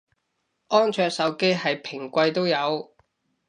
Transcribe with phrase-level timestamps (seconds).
[0.69, 2.91] 安卓手機係平貴都有